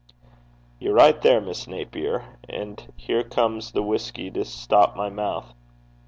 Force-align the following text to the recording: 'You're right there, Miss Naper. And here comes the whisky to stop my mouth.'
'You're 0.79 0.95
right 0.95 1.21
there, 1.21 1.39
Miss 1.39 1.67
Naper. 1.67 2.25
And 2.49 2.91
here 2.97 3.23
comes 3.23 3.71
the 3.71 3.83
whisky 3.83 4.31
to 4.31 4.43
stop 4.45 4.95
my 4.95 5.09
mouth.' 5.11 5.53